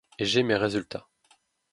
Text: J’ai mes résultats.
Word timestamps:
J’ai 0.19 0.41
mes 0.41 0.55
résultats. 0.55 1.05